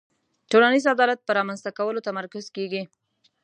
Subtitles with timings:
[0.51, 2.83] ټولنیز عدالت په رامنځته کولو تمرکز کیږي.